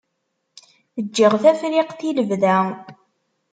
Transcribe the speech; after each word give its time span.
Ǧǧiɣ 1.05 1.33
Tafriqt 1.43 1.99
i 2.09 2.11
lebda. 2.17 2.57